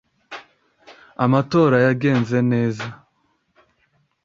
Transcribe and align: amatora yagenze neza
amatora 1.23 1.77
yagenze 1.85 2.37
neza 2.51 2.85